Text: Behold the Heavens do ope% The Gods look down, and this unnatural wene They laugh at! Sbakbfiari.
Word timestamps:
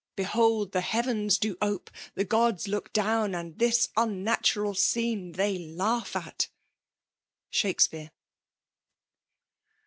Behold 0.15 0.71
the 0.71 0.81
Heavens 0.81 1.37
do 1.37 1.55
ope% 1.61 1.91
The 2.15 2.23
Gods 2.25 2.67
look 2.67 2.91
down, 2.91 3.35
and 3.35 3.59
this 3.59 3.89
unnatural 3.95 4.73
wene 4.73 5.35
They 5.35 5.59
laugh 5.59 6.15
at! 6.15 6.47
Sbakbfiari. 7.53 8.09